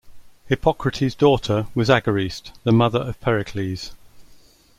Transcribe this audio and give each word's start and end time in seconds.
Hippocrates' 0.47 1.13
daughter 1.13 1.67
was 1.75 1.87
Agariste, 1.87 2.53
the 2.63 2.71
mother 2.71 2.97
of 3.03 3.21
Pericles. 3.21 3.91